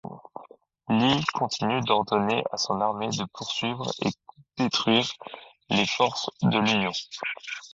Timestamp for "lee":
0.89-1.23